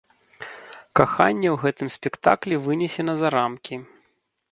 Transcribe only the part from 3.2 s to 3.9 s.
за рамкі.